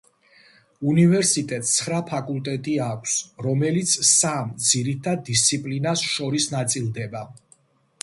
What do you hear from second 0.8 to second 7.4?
უნივერსიტეტს ცხრა ფაკულტეტი აქვს, რომელიც სამ „ძირითად დისციპლინას“ შორის ნაწილდება.